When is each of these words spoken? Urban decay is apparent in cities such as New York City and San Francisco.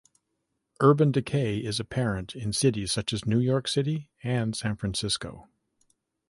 Urban 0.79 1.11
decay 1.11 1.59
is 1.59 1.79
apparent 1.79 2.35
in 2.35 2.51
cities 2.53 2.91
such 2.91 3.13
as 3.13 3.27
New 3.27 3.37
York 3.37 3.67
City 3.67 4.09
and 4.23 4.55
San 4.55 4.75
Francisco. 4.75 5.47